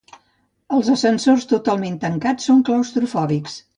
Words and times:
Els 0.77 0.87
ascensors 0.93 1.45
totalment 1.51 1.99
tancats 2.07 2.49
són 2.51 2.65
claustrofòbics. 2.71 3.61